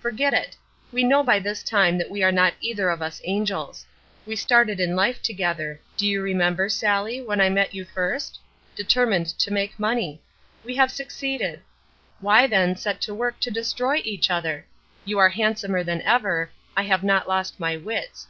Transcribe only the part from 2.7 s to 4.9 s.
of us angels. We started